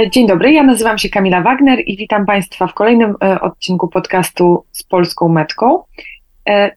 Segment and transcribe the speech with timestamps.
[0.00, 3.88] E, dzień dobry, ja nazywam się Kamila Wagner i witam Państwa w kolejnym e, odcinku
[3.88, 5.82] podcastu z Polską Metką.
[6.48, 6.70] E,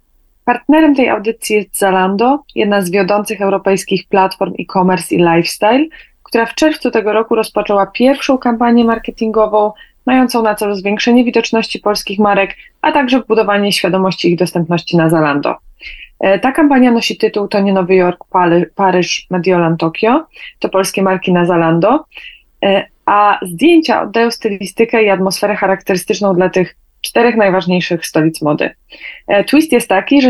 [0.45, 5.85] partnerem tej audycji jest Zalando, jedna z wiodących europejskich platform e-commerce i lifestyle,
[6.23, 9.71] która w czerwcu tego roku rozpoczęła pierwszą kampanię marketingową
[10.05, 15.55] mającą na celu zwiększenie widoczności polskich marek, a także budowanie świadomości ich dostępności na Zalando.
[16.41, 18.23] Ta kampania nosi tytuł To nie Nowy Jork,
[18.75, 20.25] Paryż, Mediolan, Tokio.
[20.59, 22.05] To polskie marki na Zalando
[23.05, 28.69] a zdjęcia oddają stylistykę i atmosferę charakterystyczną dla tych czterech najważniejszych stolic mody.
[29.27, 30.29] E, twist jest taki, że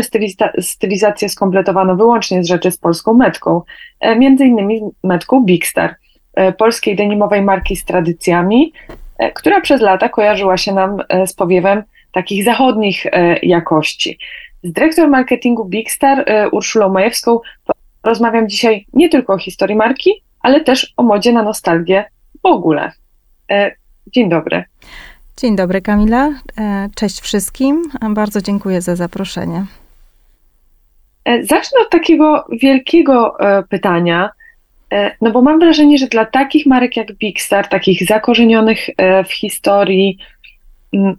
[0.60, 3.62] stylizację skompletowano wyłącznie z rzeczy z polską metką,
[4.00, 5.94] e, między innymi metką Big Star,
[6.34, 8.72] e, polskiej denimowej marki z tradycjami,
[9.34, 13.06] która przez lata kojarzyła się nam z powiewem takich zachodnich
[13.42, 14.18] jakości.
[14.62, 17.40] Z dyrektor marketingu Big Star, Urszulą Majewską,
[18.04, 22.04] rozmawiam dzisiaj nie tylko o historii marki, ale też o modzie na nostalgię
[22.44, 22.92] w ogóle.
[23.50, 23.72] E,
[24.06, 24.64] dzień dobry.
[25.36, 26.30] Dzień dobry, Kamila.
[26.58, 27.82] E, cześć wszystkim.
[28.10, 29.64] Bardzo dziękuję za zaproszenie.
[31.24, 33.36] E, zacznę od takiego wielkiego
[33.68, 34.30] pytania.
[35.20, 38.78] No bo mam wrażenie, że dla takich marek jak Big Star, takich zakorzenionych
[39.28, 40.18] w historii,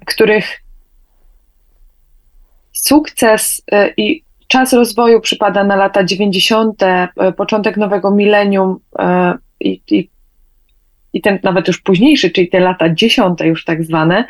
[0.06, 0.62] których
[2.72, 3.62] sukces
[3.98, 6.84] i czas rozwoju przypada na lata 90.,
[7.38, 8.80] początek nowego milenium
[9.59, 10.09] i, i
[11.16, 14.25] i ten nawet już późniejszy, czyli te lata dziesiąte już tak zwane,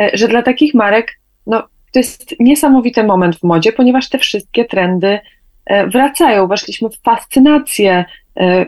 [0.00, 4.64] e, że dla takich marek no, to jest niesamowity moment w modzie, ponieważ te wszystkie
[4.64, 5.18] trendy
[5.66, 6.46] e, wracają.
[6.46, 8.04] Weszliśmy w fascynację
[8.36, 8.66] e,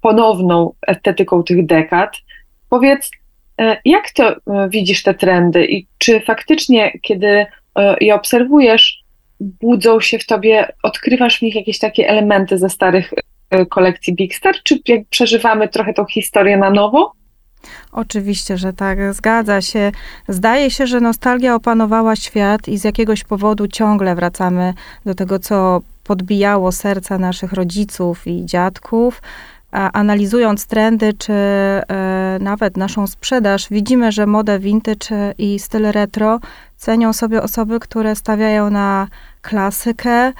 [0.00, 2.16] ponowną estetyką tych dekad.
[2.68, 3.10] Powiedz,
[3.84, 4.36] jak to
[4.68, 7.46] widzisz te trendy i czy faktycznie, kiedy
[8.00, 9.02] je obserwujesz,
[9.40, 13.12] budzą się w tobie, odkrywasz w nich jakieś takie elementy ze starych
[13.70, 17.12] kolekcji Big Star, czy przeżywamy trochę tą historię na nowo?
[17.92, 19.92] Oczywiście, że tak, zgadza się.
[20.28, 25.80] Zdaje się, że nostalgia opanowała świat i z jakiegoś powodu ciągle wracamy do tego, co
[26.04, 29.22] podbijało serca naszych rodziców i dziadków.
[29.70, 31.82] Analizując trendy, czy e,
[32.40, 36.40] nawet naszą sprzedaż, widzimy, że modę vintage i styl retro
[36.76, 39.08] cenią sobie osoby, które stawiają na
[39.42, 40.32] klasykę,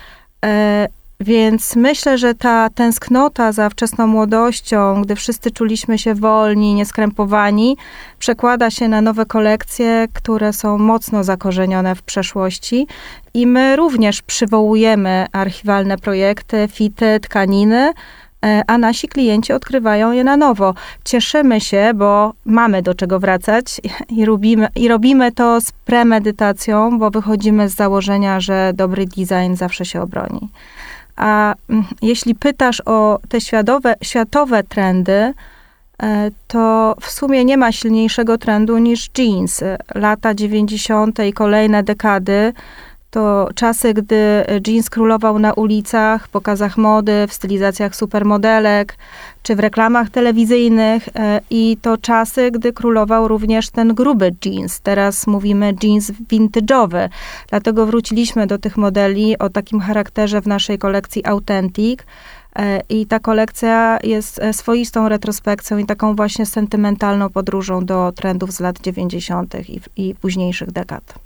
[0.45, 0.89] e,
[1.21, 7.77] więc myślę, że ta tęsknota za wczesną młodością, gdy wszyscy czuliśmy się wolni, nieskrępowani,
[8.19, 12.87] przekłada się na nowe kolekcje, które są mocno zakorzenione w przeszłości.
[13.35, 17.93] I my również przywołujemy archiwalne projekty, fity, tkaniny,
[18.45, 20.75] e, a nasi klienci odkrywają je na nowo.
[21.05, 27.11] Cieszymy się, bo mamy do czego wracać i robimy, i robimy to z premedytacją, bo
[27.11, 30.49] wychodzimy z założenia, że dobry design zawsze się obroni.
[31.17, 35.33] A mm, jeśli pytasz o te światowe, światowe trendy,
[36.03, 39.65] e, to w sumie nie ma silniejszego trendu niż jeans.
[39.95, 41.19] Lata 90.
[41.19, 42.53] i kolejne dekady
[43.11, 48.97] to czasy, gdy jeans królował na ulicach, pokazach mody, w stylizacjach supermodelek,
[49.43, 54.81] czy w reklamach telewizyjnych e, i to czasy, gdy królował również ten gruby jeans.
[54.81, 57.09] Teraz mówimy jeans vintage'owy.
[57.49, 62.01] Dlatego wróciliśmy do tych modeli o takim charakterze w naszej kolekcji Authentic.
[62.57, 68.53] E, I ta kolekcja jest e, swoistą retrospekcją i taką właśnie sentymentalną podróżą do trendów
[68.53, 69.55] z lat 90.
[69.69, 71.26] i, i późniejszych dekad.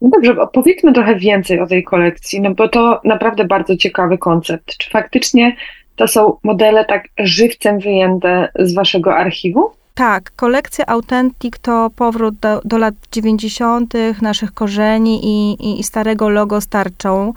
[0.00, 4.76] No dobrze, opowiedzmy trochę więcej o tej kolekcji, no bo to naprawdę bardzo ciekawy koncept.
[4.76, 5.56] Czy faktycznie
[5.96, 9.79] to są modele tak żywcem wyjęte z waszego archiwum?
[10.00, 16.28] Tak, kolekcja Authentic to powrót do, do lat 90., naszych korzeni i, i, i starego
[16.28, 17.32] logo starczą.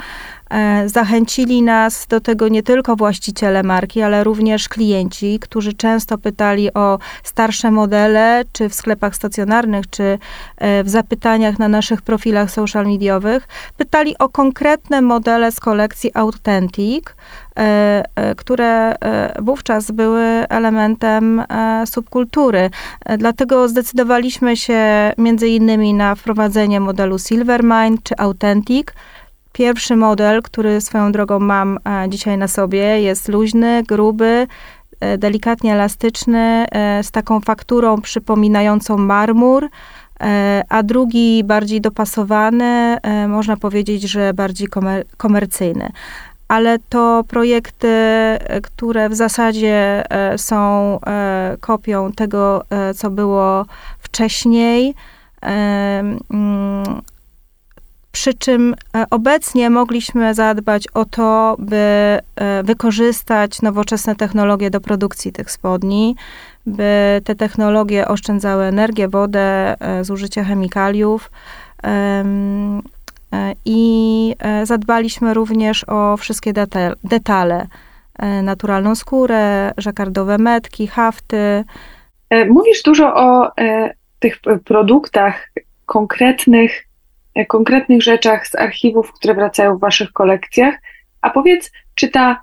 [0.53, 6.73] E, zachęcili nas do tego nie tylko właściciele marki, ale również klienci, którzy często pytali
[6.73, 10.19] o starsze modele, czy w sklepach stacjonarnych, czy
[10.57, 13.47] e, w zapytaniach na naszych profilach social mediowych.
[13.77, 17.05] Pytali o konkretne modele z kolekcji Authentic,
[18.37, 18.95] które
[19.41, 21.43] wówczas były elementem
[21.85, 22.69] subkultury.
[23.17, 28.87] Dlatego zdecydowaliśmy się między innymi na wprowadzenie modelu Silvermine czy Authentic,
[29.53, 34.47] Pierwszy model, który swoją drogą mam e, dzisiaj na sobie, jest luźny, gruby,
[34.99, 39.69] e, delikatnie elastyczny, e, z taką fakturą przypominającą marmur,
[40.69, 42.97] a drugi bardziej dopasowany,
[43.27, 45.91] można powiedzieć, że bardziej komer komercyjny.
[46.53, 47.87] Ale to projekty,
[48.63, 50.03] które w zasadzie
[50.37, 50.99] są
[51.59, 52.63] kopią tego,
[52.95, 53.65] co było
[53.99, 54.95] wcześniej.
[58.13, 65.31] Przy czym e, obecnie mogliśmy zadbać o to, by e, wykorzystać nowoczesne technologie do produkcji
[65.31, 66.15] tych spodni.
[66.65, 71.31] by te technologie oszczędzały energię, wodę, zużycie chemikaliów.
[73.65, 76.53] I zadbaliśmy również o wszystkie
[77.03, 77.67] detale.
[78.43, 81.63] Naturalną skórę, żakardowe metki, hafty.
[82.49, 83.51] Mówisz dużo o
[84.19, 85.49] tych produktach
[85.85, 86.87] konkretnych,
[87.35, 90.75] e, konkretnych rzeczach z archiwów, które wracają w waszych kolekcjach.
[91.21, 92.41] A powiedz, czy ta,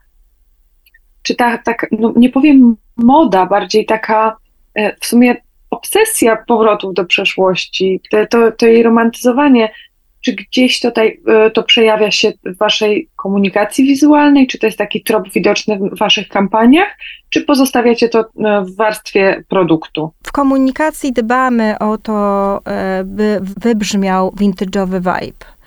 [1.22, 4.37] czy ta tak, no nie powiem moda, bardziej taka
[4.75, 5.37] e, w sumie
[5.70, 8.00] obsesja powrotów do przeszłości,
[8.31, 9.72] to, to jej romantyzowanie
[10.20, 14.46] czy gdzieś tutaj e, to przejawia się w waszej komunikacji wizualnej?
[14.46, 16.88] Czy to jest taki trop widoczny w waszych kampaniach?
[17.31, 18.25] Czy pozostawiacie to e,
[18.64, 20.12] w warstwie produktu?
[20.22, 25.61] W komunikacji dbamy o to, e, by wybrzmiał vintage'owy vibe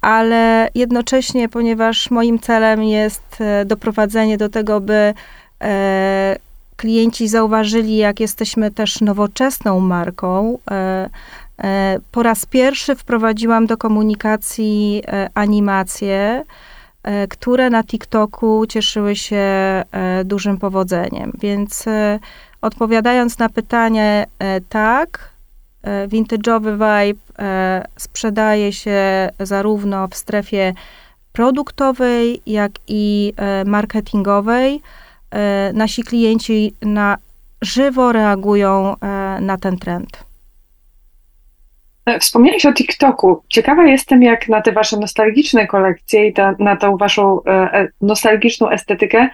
[0.00, 5.14] ale jednocześnie, ponieważ moim celem jest doprowadzenie do tego, by
[6.76, 10.58] klienci zauważyli, jak jesteśmy też nowoczesną marką,
[11.62, 16.44] E, po raz pierwszy wprowadziłam do komunikacji e, animacje,
[17.02, 19.46] e, które na TikToku cieszyły się
[20.24, 21.32] dużym powodzeniem.
[21.40, 21.84] Więc
[22.62, 24.26] odpowiadając na pytanie,
[24.68, 25.30] tak,
[26.08, 27.20] vintage'owy vibe
[27.96, 30.74] sprzedaje się zarówno w strefie
[31.32, 33.32] produktowej, jak i
[33.66, 34.82] marketingowej.
[35.74, 37.18] Nasi klienci na
[37.62, 38.94] żywo reagują
[39.40, 40.26] na ten trend.
[42.06, 43.42] E, wspomniałeś o TikToku.
[43.48, 47.88] Ciekawa jestem, jak na te wasze nostalgiczne kolekcje i ta, na tą waszą e, e,
[48.00, 49.28] nostalgiczną estetykę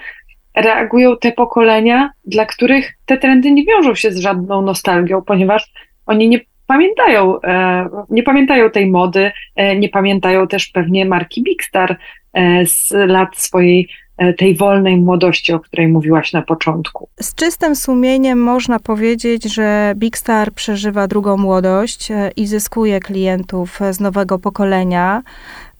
[0.54, 5.72] reagują te pokolenia, dla których te trendy nie wiążą się z żadną nostalgią, ponieważ
[6.06, 11.64] oni nie pamiętają, e, nie pamiętają tej mody, e, nie pamiętają też pewnie marki Big
[11.64, 11.98] Star
[12.32, 14.01] e, z lat swojej E,
[14.38, 17.08] tej wolnej młodości, o której mówiłaś na początku.
[17.20, 23.80] Z czystym sumieniem można powiedzieć, że Big Star przeżywa drugą młodość e, i zyskuje klientów
[23.90, 25.22] z nowego pokolenia.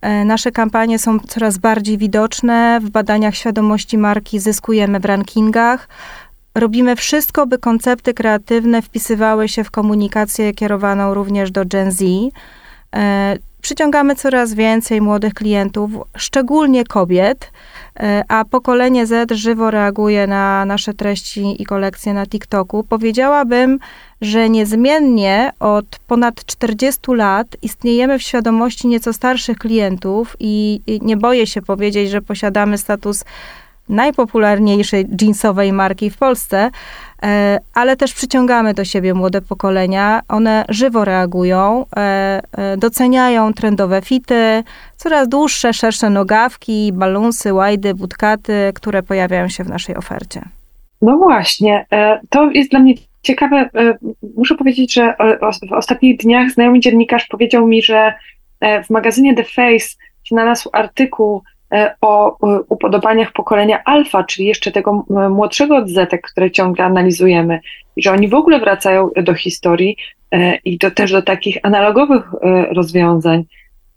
[0.01, 2.79] E, nasze kampanie są coraz bardziej widoczne.
[2.83, 5.87] W badaniach świadomości marki zyskujemy w rankingach.
[6.55, 12.03] Robimy wszystko, by koncepty kreatywne wpisywały się w komunikację kierowaną również do Gen Z.
[13.61, 17.51] Przyciągamy coraz więcej młodych klientów, szczególnie kobiet.
[17.99, 22.83] E, a pokolenie Z żywo reaguje na nasze treści i kolekcje na TikToku.
[22.83, 23.79] Powiedziałabym,
[24.21, 31.47] że niezmiennie od ponad 40 lat istniejemy w świadomości nieco starszych klientów i nie boję
[31.47, 33.23] się powiedzieć, że posiadamy status
[33.89, 36.71] najpopularniejszej jeansowej marki w Polsce,
[37.73, 40.21] ale też przyciągamy do siebie młode pokolenia.
[40.27, 44.63] One żywo reagują, e, e, doceniają trendowe fity,
[44.97, 50.41] coraz dłuższe, szersze nogawki, balunsy, łajdy, budkaty, które pojawiają się w naszej ofercie.
[51.01, 51.85] No właśnie,
[52.29, 53.69] to jest dla mnie ciekawe.
[54.37, 55.15] Muszę powiedzieć, że
[55.69, 58.13] w ostatnich dniach znajomy dziennikarz powiedział mi, że
[58.85, 59.95] w magazynie The Face
[60.29, 61.52] znalazł artykuł E,
[62.01, 62.37] o
[62.69, 67.59] upodobaniach pokolenia alfa, czyli jeszcze tego młodszego od zetek, które ciągle analizujemy,
[67.95, 69.97] i że oni w ogóle wracają do historii
[70.31, 73.43] e, i do, też do takich analogowych e, rozwiązań,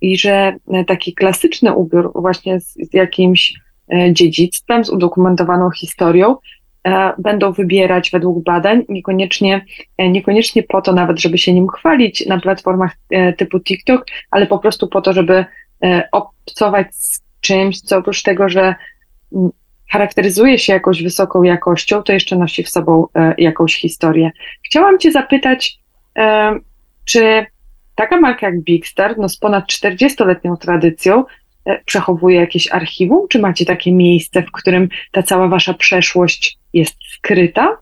[0.01, 0.57] i że
[0.87, 3.55] taki klasyczny ubiór właśnie z, z jakimś
[4.11, 6.37] dziedzictwem, z udokumentowaną historią,
[7.19, 9.65] będą wybierać według badań, niekoniecznie,
[9.99, 12.97] niekoniecznie po to nawet, żeby się nim chwalić na platformach
[13.37, 15.45] typu TikTok, ale po prostu po to, żeby
[16.13, 18.75] obcować z czymś, co oprócz tego, że
[19.91, 24.31] charakteryzuje się jakąś wysoką jakością, to jeszcze nosi w sobą e, jakąś historię.
[24.67, 25.79] Chciałam Cię zapytać,
[26.19, 26.59] e,
[27.05, 27.47] czy
[27.95, 31.25] taka marka jak Big Star, no z ponad 40-letnią tradycją,
[31.65, 33.29] e, przechowuje jakieś archiwum?
[33.29, 37.79] Czy macie takie miejsce, w którym ta cała Wasza przeszłość jest skryta?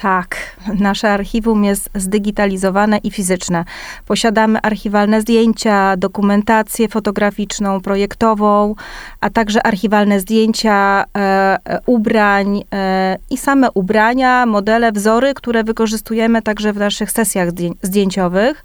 [0.00, 3.64] Tak, nasze archiwum jest zdigitalizowane i fizyczne.
[4.06, 8.74] Posiadamy archiwalne zdjęcia, dokumentację fotograficzną, projektową,
[9.20, 16.42] a także archiwalne zdjęcia e, e ubrań e, i same ubrania, modele, wzory, które wykorzystujemy
[16.42, 17.48] także w naszych sesjach
[17.82, 18.64] zdjęciowych.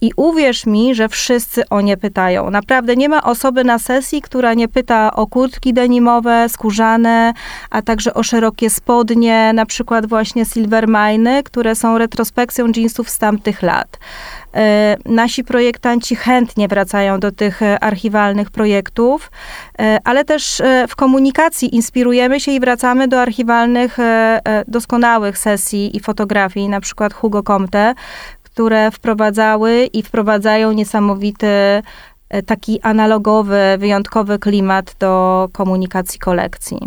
[0.00, 2.50] I uwierz mi, że wszyscy o nie pytają.
[2.50, 7.32] Naprawdę nie ma osoby na sesji, która nie pyta o kurtki denimowe, skórzane,
[7.70, 13.62] a także o szerokie spodnie, na przykład właśnie Silvermine, które są retrospekcją jeansów z tamtych
[13.62, 13.98] lat.
[14.54, 19.30] E, nasi projektanci chętnie wracają do tych e, archiwalnych projektów,
[19.78, 23.98] e, ale też w komunikacji inspirujemy się i wracamy do archiwalnych,
[24.68, 27.94] doskonałych sesji i fotografii, na przykład Hugo Comte,
[28.58, 31.46] które wprowadzały i wprowadzają niesamowity
[32.46, 36.78] taki analogowy, wyjątkowy klimat do komunikacji kolekcji.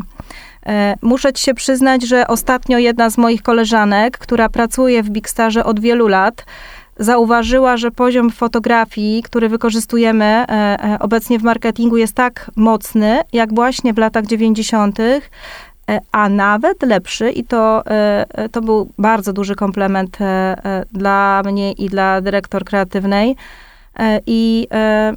[1.01, 5.63] Muszę ci się przyznać, że ostatnio jedna z moich koleżanek, która pracuje w Big Starze
[5.63, 6.45] od wielu lat,
[6.99, 13.53] zauważyła, że poziom fotografii, który wykorzystujemy e, e, obecnie w marketingu, jest tak mocny, jak
[13.53, 15.21] właśnie w latach 90., e,
[16.11, 17.83] a nawet lepszy, i to,
[18.51, 20.17] to był bardzo duży komplement
[20.91, 23.35] dla mnie i dla dyrektor kreatywnej.
[24.25, 24.67] I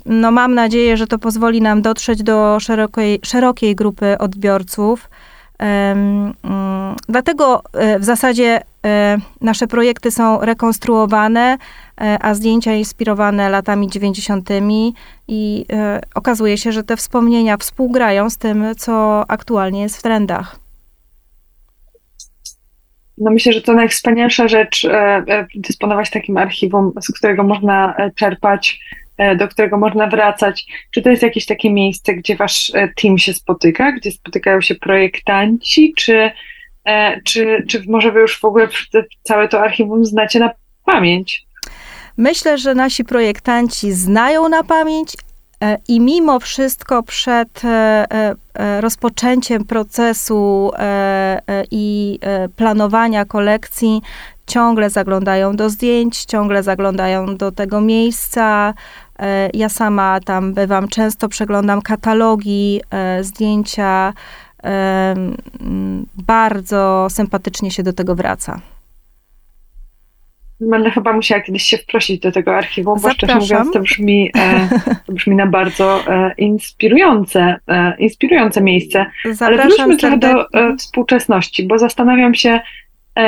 [0.06, 5.10] no, mam nadzieję, że to pozwoli nam dotrzeć do szerokiej, szerokiej grupy odbiorców.
[7.08, 7.62] Dlatego
[7.98, 11.58] w zasadzie E, nasze projekty są rekonstruowane,
[12.00, 14.48] e, a zdjęcia inspirowane latami 90.
[15.28, 20.63] i e, okazuje się, że te wspomnienia współgrają z tym, co aktualnie jest w trendach.
[23.18, 24.86] No myślę, że to najwspanialsza rzecz
[25.54, 28.80] dysponować takim archiwum, z którego można czerpać,
[29.36, 30.66] do którego można wracać.
[30.90, 35.94] Czy to jest jakieś takie miejsce, gdzie wasz team się spotyka, gdzie spotykają się projektanci,
[35.96, 36.30] czy
[36.84, 38.68] E, czy, czy może wy już w ogóle
[39.22, 40.50] całe to archiwum znacie na
[40.84, 41.46] pamięć?
[42.16, 45.18] Myślę, że nasi projektanci znają na pamięć e,
[45.88, 48.34] i mimo wszystko przed e,
[48.80, 50.70] rozpoczęciem procesu
[51.70, 52.18] i
[52.56, 54.02] planowania kolekcji
[54.46, 58.74] ciągle zaglądają do zdjęć, ciągle zaglądają do tego miejsca.
[59.54, 62.80] Ja sama tam bywam, często przeglądam katalogi,
[63.20, 64.12] zdjęcia
[66.26, 68.60] bardzo sympatycznie się do tego wraca.
[70.60, 74.68] Będę chyba musiała kiedyś się wprosić do tego archiwum, bo szczerze mówiąc to brzmi, e,
[75.06, 79.06] to brzmi na bardzo e, inspirujące, e, inspirujące miejsce.
[79.24, 80.46] Zapraszam Ale wróćmy trochę do
[80.78, 82.60] współczesności, bo zastanawiam się,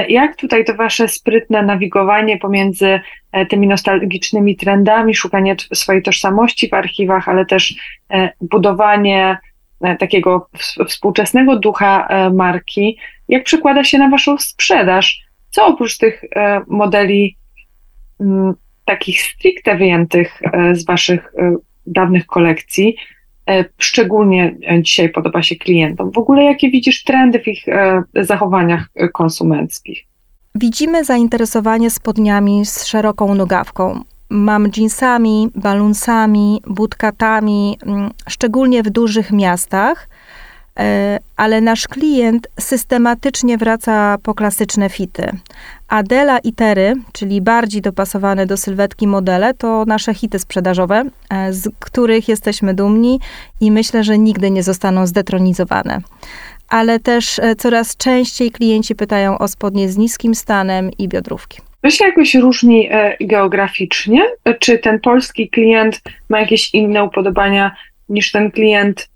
[0.09, 3.00] jak tutaj to wasze sprytne nawigowanie pomiędzy
[3.49, 7.75] tymi nostalgicznymi trendami, szukanie swojej tożsamości w archiwach, ale też
[8.40, 9.38] budowanie
[9.80, 10.49] E, takiego
[10.88, 15.25] współczesnego ducha e, marki, jak przekłada się na Waszą sprzedaż?
[15.57, 17.37] Co oprócz tych e, modeli
[18.21, 20.41] mm, takich stricte wyjętych
[20.73, 21.33] z Waszych
[21.87, 22.97] dawnych kolekcji,
[23.79, 26.11] szczególnie dzisiaj podoba się klientom?
[26.11, 27.65] W ogóle jakie widzisz trendy w ich
[28.15, 30.05] zachowaniach konsumenckich?
[30.55, 40.09] Widzimy zainteresowanie spodniami z szeroką nogawką mam jeansami, balunsami, budkatami, mm, szczególnie w dużych miastach,
[40.09, 40.15] e,
[41.37, 45.30] ale nasz klient systematycznie wraca po klasyczne fity.
[45.88, 51.68] Adela i Tery, czyli bardziej dopasowane do sylwetki modele, to nasze hity sprzedażowe, e, z
[51.80, 53.21] których jesteśmy dumni
[53.61, 56.00] i myślę, że nigdy nie zostaną zdetronizowane.
[56.68, 61.59] Ale też e, coraz częściej klienci pytają o spodnie z niskim stanem i biodrówki.
[61.80, 64.23] To się jakoś różni e, geograficznie?
[64.61, 67.76] Czy ten polski klient ma jakieś inne upodobania
[68.09, 69.15] niż ten klient e,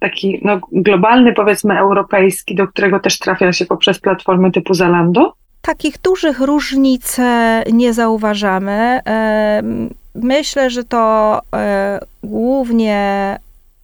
[0.00, 5.32] taki no, globalny, powiedzmy europejski, do którego też trafia się poprzez platformy typu Zalando?
[5.62, 9.00] Takich dużych różnic e, nie zauważamy.
[10.14, 11.40] Myślę, że to
[12.22, 13.36] głównie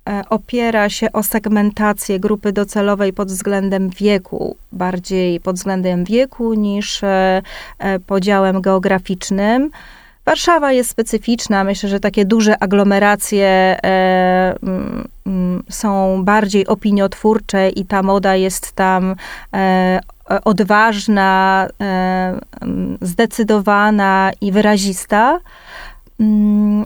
[0.08, 7.04] E, opiera się o segmentację grupy docelowej pod względem wieku, bardziej pod względem wieku niż
[7.04, 7.42] e,
[7.78, 9.70] e, podziałem geograficznym.
[10.26, 11.64] Warszawa jest specyficzna.
[11.64, 13.76] Myślę, że takie duże aglomeracje
[15.70, 19.16] są bardziej opiniotwórcze i ta moda jest tam
[20.44, 21.66] odważna,
[23.00, 25.40] zdecydowana i wyrazista.
[26.20, 26.84] Mm,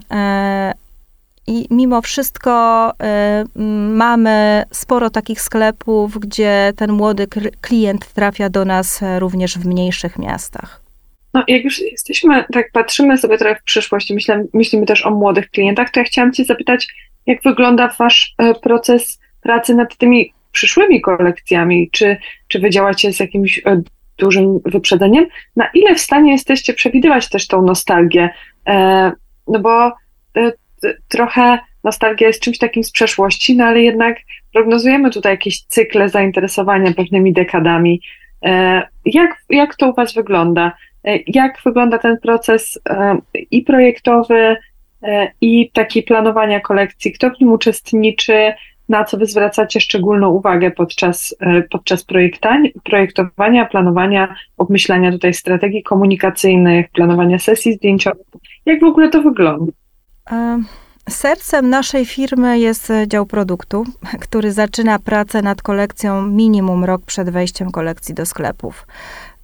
[1.47, 3.59] i mimo wszystko y,
[3.93, 7.27] mamy sporo takich sklepów, gdzie ten młody
[7.61, 10.80] klient trafia do nas również w mniejszych miastach.
[11.33, 14.13] No, jak już jesteśmy, tak patrzymy sobie trochę w przyszłość,
[14.53, 16.87] myślimy też o młodych klientach, to ja chciałam Cię zapytać,
[17.25, 21.89] jak wygląda Wasz e, proces pracy nad tymi przyszłymi kolekcjami?
[21.91, 23.81] Czy, czy Wy działacie z jakimś e,
[24.17, 25.27] dużym wyprzedzeniem?
[25.55, 28.29] Na ile w stanie jesteście przewidywać też tą nostalgię?
[28.67, 29.11] E,
[29.47, 29.91] no bo
[31.07, 34.17] trochę nostalgia jest czymś takim z przeszłości, no ale jednak
[34.53, 38.01] prognozujemy tutaj jakieś cykle zainteresowania pewnymi dekadami.
[39.05, 40.71] Jak, jak to u Was wygląda?
[41.03, 43.17] E, jak wygląda ten proces e,
[43.51, 44.57] i projektowy,
[45.41, 47.11] i taki planowania kolekcji?
[47.13, 48.53] Kto w nim uczestniczy?
[48.89, 51.35] Na co Wy zwracacie szczególną uwagę podczas,
[51.69, 52.05] podczas
[52.83, 58.27] projektowania, planowania, obmyślania tutaj strategii komunikacyjnych, planowania sesji zdjęciowych?
[58.65, 59.71] Jak w ogóle to wygląda?
[61.09, 63.83] Sercem naszej firmy jest dział produktu,
[64.21, 68.87] który zaczyna pracę nad kolekcją minimum rok przed wejściem kolekcji do sklepów.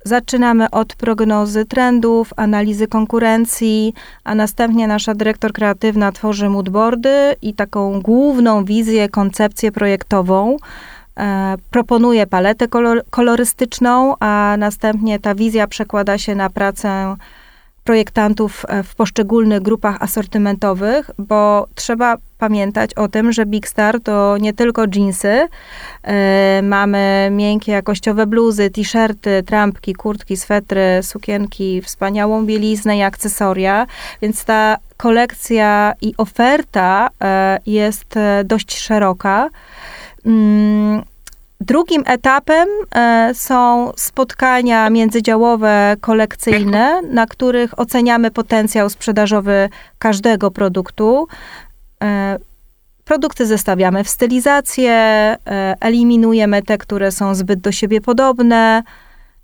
[0.07, 8.01] Zaczynamy od prognozy trendów, analizy konkurencji, a następnie nasza dyrektor kreatywna tworzy moodboardy i taką
[8.01, 10.57] główną wizję, koncepcję projektową.
[11.71, 12.67] proponuje paletę
[13.09, 17.15] kolorystyczną, a następnie ta wizja przekłada się na pracę
[17.83, 24.37] projektantów e, w poszczególnych grupach asortymentowych, bo trzeba pamiętać o tym, że Big Star to
[24.37, 25.47] nie tylko jeansy.
[26.03, 33.87] E, mamy miękkie, jakościowe bluzy, t-shirty, trampki, kurtki, swetry, sukienki, wspaniałą bieliznę i akcesoria,
[34.21, 38.15] więc ta kolekcja i oferta e, jest
[38.45, 39.49] dość szeroka.
[40.25, 41.03] Mm,
[41.61, 51.27] Drugim etapem e, są spotkania międzydziałowe kolekcyjne, na których oceniamy potencjał sprzedażowy każdego produktu.
[52.03, 52.37] E,
[53.05, 55.37] produkty zestawiamy w stylizację, e,
[55.79, 58.83] eliminujemy te, które są zbyt do siebie podobne,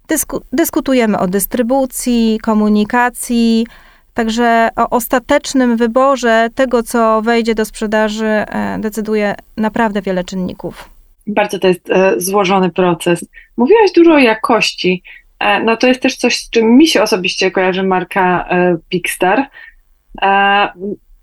[0.08, 3.66] dysku, dyskutujemy o dystrybucji, komunikacji,
[4.14, 8.46] Także o ostatecznym wyborze tego, co wejdzie do sprzedaży,
[8.80, 10.90] decyduje naprawdę wiele czynników.
[11.28, 13.26] Bardzo to jest e, złożony proces.
[13.58, 15.04] Mówiłaś dużo o jakości.
[15.40, 19.08] E, no to jest też coś, z czym mi się osobiście kojarzy marka e, Big.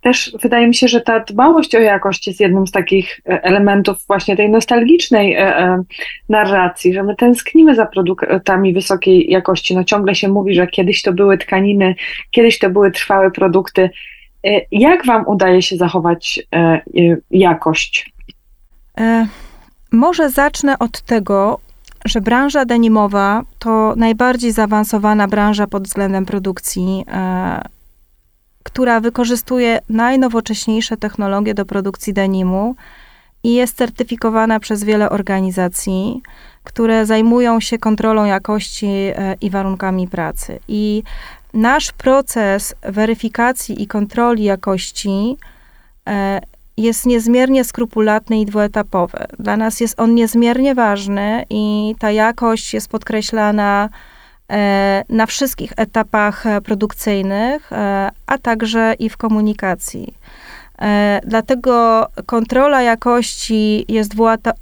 [0.00, 4.36] Też wydaje mi się, że ta dbałość o jakość jest jednym z takich elementów właśnie
[4.36, 5.36] tej nostalgicznej
[6.28, 9.76] narracji, że my tęsknimy za produktami wysokiej jakości.
[9.76, 11.94] No ciągle się mówi, że kiedyś to były tkaniny,
[12.30, 13.90] kiedyś to były trwałe produkty.
[14.72, 16.42] Jak Wam udaje się zachować
[17.30, 18.12] jakość?
[19.92, 21.58] Może zacznę od tego,
[22.04, 27.62] że branża denimowa to najbardziej zaawansowana branża pod względem produkcji, e,
[28.62, 32.76] która wykorzystuje najnowocześniejsze technologie do produkcji denimu
[33.44, 36.22] i jest certyfikowana przez wiele organizacji,
[36.64, 40.58] które zajmują się kontrolą jakości e, i warunkami pracy.
[40.68, 41.02] I
[41.54, 45.36] nasz proces weryfikacji i kontroli jakości
[46.08, 46.40] e,
[46.76, 49.18] jest niezmiernie skrupulatny i dwuetapowy.
[49.38, 53.88] Dla nas jest on niezmiernie ważny i ta jakość jest podkreślana
[55.08, 60.14] na wszystkich etapach e, produkcyjnych, e, a także i w komunikacji.
[61.24, 64.12] Dlatego kontrola jakości jest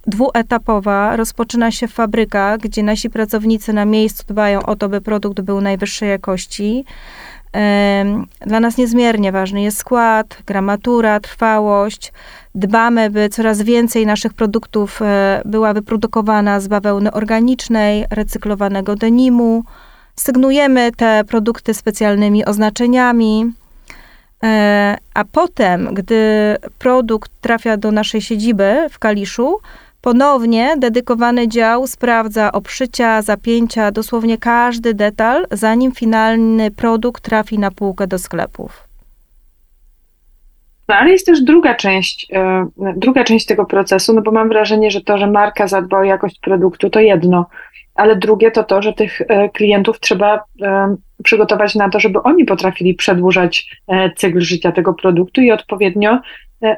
[0.07, 1.16] dwuetapowa.
[1.16, 5.61] Rozpoczyna się w fabrykach, gdzie nasi pracownicy na miejscu dbają o to, by produkt był
[5.61, 6.85] najwyższej jakości.
[8.40, 12.12] Dla nas niezmiernie ważny jest skład, gramatura, trwałość.
[12.58, 19.64] Dbamy, by coraz więcej naszych produktów e, była wyprodukowana z bawełny organicznej, recyklowanego denimu.
[20.16, 23.52] Sygnujemy te produkty specjalnymi oznaczeniami.
[24.44, 29.58] E, a potem, gdy produkt trafia do naszej siedziby w Kaliszu,
[30.00, 38.06] Ponownie dedykowany dział sprawdza obszycia, zapięcia, dosłownie każdy detal, zanim finalny produkt trafi na półkę
[38.06, 38.88] do sklepów.
[40.88, 44.90] No, ale jest też druga część, e, druga część tego procesu, no bo mam wrażenie,
[44.90, 47.46] że to, że marka zadba o jakość produktu, to jedno,
[47.94, 52.44] ale drugie to to, że tych e, klientów trzeba e, przygotować na to, żeby oni
[52.44, 53.70] potrafili przedłużać
[54.16, 56.18] cykl życia tego produktu i odpowiednio,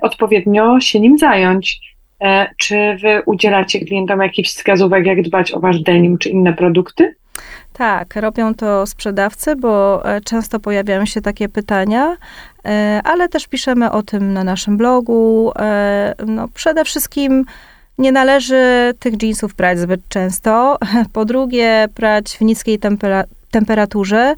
[0.02, 1.80] odpowiednio się nim zająć.
[2.20, 7.14] E, czy wy udzielacie klientom jakichś wskazówek, jak dbać o wasz denim czy inne produkty?
[7.72, 12.16] Tak, robią to sprzedawcy, bo e, często pojawiają się takie pytania,
[12.64, 15.52] e, ale też piszemy o tym na naszym blogu.
[16.26, 17.44] No, przede wszystkim
[17.98, 20.78] nie należy tych jeansów prać zbyt często.
[21.12, 24.34] Po drugie, prać w niskiej temperaturze temperaturze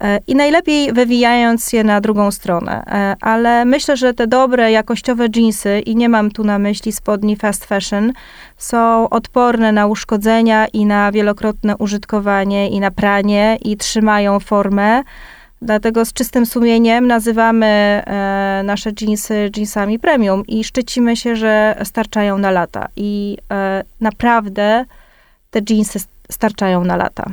[0.00, 2.84] e, i najlepiej wywijając je na drugą stronę.
[2.86, 7.36] E, ale myślę, że te dobre, jakościowe jeansy, i nie mam tu na myśli spodni
[7.36, 8.12] fast fashion,
[8.56, 15.02] są odporne na uszkodzenia i na wielokrotne użytkowanie i na pranie i trzymają formę.
[15.62, 22.38] Dlatego z czystym sumieniem nazywamy e, nasze jeansy jeansami premium i szczycimy się, że starczają
[22.38, 22.88] na lata.
[22.96, 23.38] I
[24.00, 24.84] naprawdę
[25.50, 25.98] te jeansy
[26.30, 27.30] starczają na lata.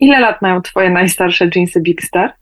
[0.00, 2.32] Ile lat mają twoje najstarsze jeansy Big Star?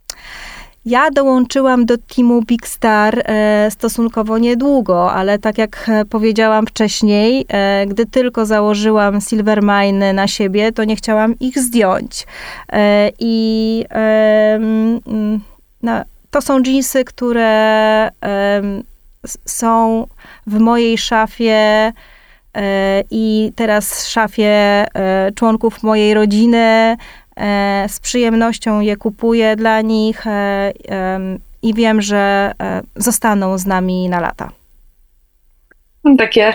[0.84, 7.44] Ja dołączyłam do teamu Big Star e, stosunkowo niedługo, ale tak jak e, powiedziałam wcześniej,
[7.48, 12.26] e, gdy tylko założyłam Silvermine na siebie, to nie chciałam ich zdjąć.
[13.18, 13.84] I
[15.82, 18.10] no, to są jeansy, które
[19.44, 20.06] są
[20.46, 21.92] w mojej szafie
[23.10, 24.86] i teraz szafie
[25.34, 26.96] członków mojej rodziny.
[27.38, 30.72] E, z przyjemnością je kupuję dla nich e,
[31.62, 34.50] i wiem, że e, zostaną z nami na lata.
[36.18, 36.54] Takie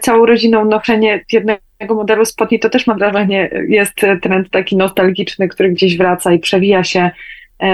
[0.00, 5.70] całą rodziną noszenie jednego modelu spodni to też mam wrażenie jest trend taki nostalgiczny, który
[5.70, 7.10] gdzieś wraca i przewija się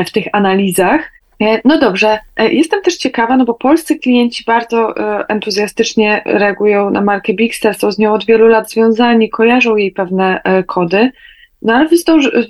[0.06, 1.12] w tych analizach.
[1.64, 4.94] No dobrze, jestem też ciekawa, no bo polscy klienci bardzo
[5.28, 10.40] entuzjastycznie reagują na markę Bigster, są z nią od wielu lat związani, kojarzą jej pewne
[10.66, 11.10] kody,
[11.64, 11.96] no ale wy,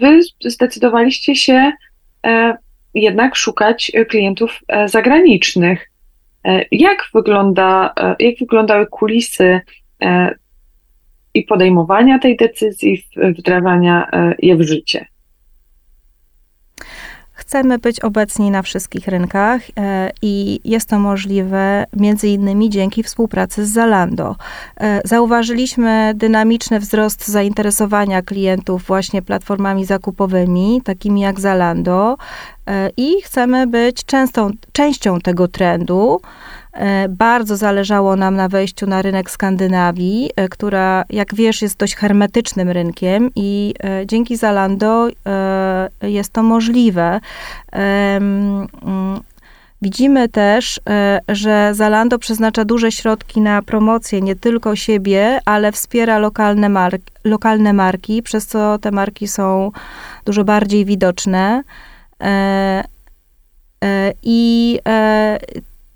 [0.00, 1.72] wy zdecydowaliście się
[2.94, 5.90] jednak szukać klientów zagranicznych.
[6.70, 9.60] Jak, wygląda, jak wyglądały kulisy
[11.34, 13.04] i podejmowania tej decyzji,
[13.38, 15.06] wdrażania je w życie?
[17.36, 23.66] Chcemy być obecni na wszystkich rynkach e, i jest to możliwe między innymi dzięki współpracy
[23.66, 24.36] z Zalando.
[24.80, 32.16] E, zauważyliśmy dynamiczny wzrost zainteresowania klientów właśnie platformami zakupowymi, takimi jak Zalando
[32.66, 36.20] e, i chcemy być częstą, częścią tego trendu.
[36.74, 41.96] E, bardzo zależało nam na wejściu na rynek Skandynawii, e, która, jak wiesz, jest dość
[41.96, 45.08] hermetycznym rynkiem i e, dzięki Zalando
[46.02, 47.20] jest to możliwe.
[47.72, 48.66] Mm,
[49.82, 50.80] widzimy też,
[51.28, 57.72] że Zalando przeznacza duże środki na promocję nie tylko siebie, ale wspiera lokalne, mark lokalne
[57.72, 59.70] marki, przez co te marki są
[60.24, 61.62] dużo bardziej widoczne.
[64.22, 64.78] I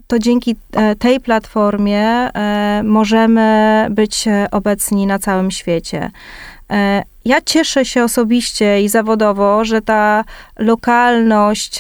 [0.09, 6.11] to dzięki e, tej platformie e, możemy być e, obecni na całym świecie.
[7.25, 10.25] Ja cieszę się osobiście i zawodowo, że ta
[10.59, 11.79] lokalność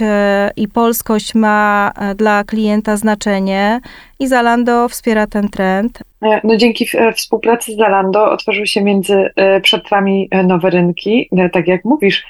[0.56, 3.80] i polskość ma dla klienta znaczenie
[4.18, 5.98] i Zalando wspiera ten trend.
[6.44, 9.30] No dzięki współpracy z Zalando otworzyły się między
[9.62, 12.26] przed wami nowe rynki, tak jak mówisz,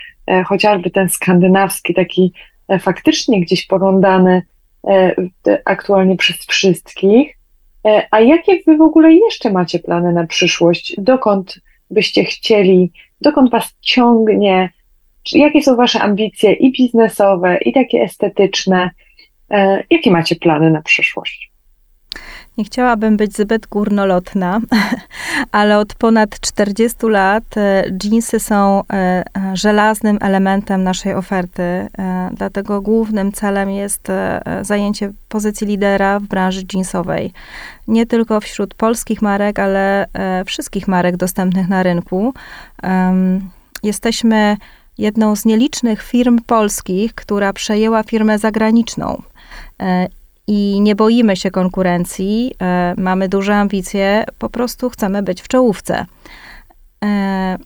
[0.46, 2.32] chociażby ten skandynawski, taki
[2.80, 4.42] faktycznie gdzieś poglądany
[5.64, 7.38] aktualnie przez wszystkich.
[7.86, 10.94] E, a jakie wy w ogóle jeszcze macie plany na przyszłość?
[10.98, 11.60] Dokąd
[11.90, 14.70] byście chcieli, dokąd was ciągnie?
[15.32, 18.90] Jakie są wasze ambicje i biznesowe, i takie estetyczne?
[19.50, 21.47] E, jakie macie plany na przyszłość?
[22.58, 24.60] Nie chciałabym być zbyt górnolotna,
[25.52, 27.44] ale od ponad 40 lat
[28.04, 28.82] jeansy są
[29.54, 31.88] żelaznym elementem naszej oferty.
[32.32, 34.08] Dlatego głównym celem jest
[34.62, 37.32] zajęcie pozycji lidera w branży jeansowej.
[37.88, 40.06] Nie tylko wśród polskich marek, ale
[40.46, 42.34] wszystkich marek dostępnych na rynku.
[43.82, 44.56] Jesteśmy
[44.98, 49.22] jedną z nielicznych firm polskich, która przejęła firmę zagraniczną
[50.48, 56.06] i nie boimy się konkurencji, e, mamy duże ambicje, po prostu chcemy być w czołówce.
[57.04, 57.56] E,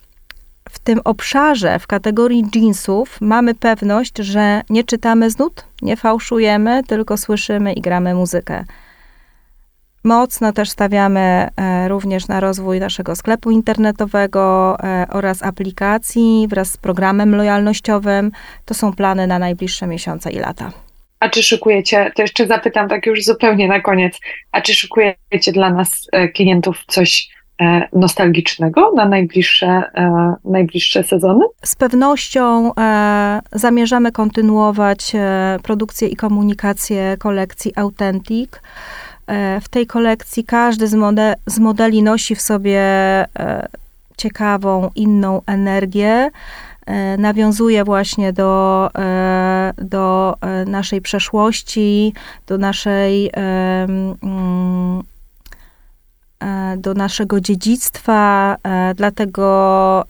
[0.71, 6.83] w tym obszarze, w kategorii jeansów, mamy pewność, że nie czytamy z nut, nie fałszujemy,
[6.85, 8.65] tylko słyszymy i gramy muzykę.
[10.05, 14.77] Mocno też stawiamy e, również na rozwój naszego sklepu internetowego
[15.09, 18.31] oraz aplikacji wraz z programem lojalnościowym.
[18.65, 20.73] To są plany na najbliższe miesiące i lata.
[21.23, 24.21] A czy szykujecie, to jeszcze zapytam tak już zupełnie na koniec,
[24.53, 27.29] a czy szykujecie dla nas e, klientów coś
[27.61, 31.45] e, nostalgicznego na najbliższe, e, najbliższe sezony?
[31.65, 32.73] Z pewnością
[33.53, 35.13] zamierzamy kontynuować
[35.63, 38.51] produkcję i komunikację kolekcji Authentic.
[39.61, 42.83] W tej kolekcji każdy z, mode, z modeli nosi w sobie
[44.17, 46.31] ciekawą, inną energię.
[46.87, 52.13] E, nawiązuje właśnie do, e, do e, naszej przeszłości,
[52.47, 55.03] do naszej mm,
[56.77, 58.57] do naszego dziedzictwa,
[58.95, 60.05] dlatego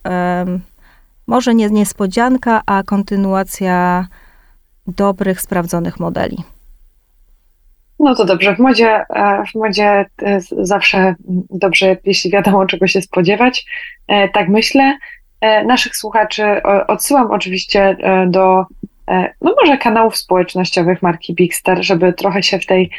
[1.26, 4.06] może nie niespodzianka, a kontynuacja
[4.87, 6.37] dobrych, sprawdzonych modeli.
[7.98, 8.56] No to dobrze.
[8.56, 9.04] W modzie,
[9.52, 10.06] w modzie
[10.58, 11.14] zawsze
[11.50, 13.66] dobrze, jeśli wiadomo, czego się spodziewać.
[14.32, 14.98] Tak myślę.
[15.42, 18.64] E, naszych słuchaczy odsyłam oczywiście e, do
[19.09, 22.90] e, no może kanałów społecznościowych marki Bigster, żeby trochę się w tej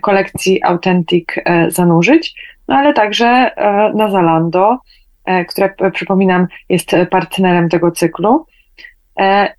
[0.00, 1.28] kolekcji Authentic
[1.68, 2.34] zanurzyć,
[2.68, 3.50] no ale także
[3.94, 4.78] na Zalando,
[5.48, 8.46] które przypominam jest partnerem tego cyklu.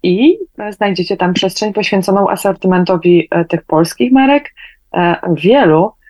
[0.03, 0.37] I
[0.69, 4.53] znajdziecie tam przestrzeń poświęconą asortymentowi tych polskich marek,
[5.33, 6.00] wielu, E,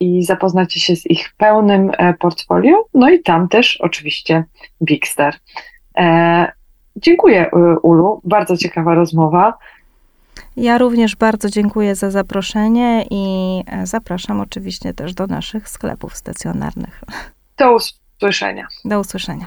[0.00, 2.84] i zapoznacie się z ich pełnym e, portfolio.
[2.94, 4.44] No i tam też oczywiście
[4.82, 5.34] Bigster.
[5.98, 6.52] E,
[6.96, 7.50] dziękuję
[7.82, 9.58] Ulu, bardzo ciekawa rozmowa.
[10.56, 13.24] Ja również bardzo dziękuję za zaproszenie i
[13.84, 17.00] zapraszam oczywiście też do naszych sklepów stacjonarnych.
[17.58, 18.66] Do usłyszenia.
[18.84, 19.46] Do usłyszenia.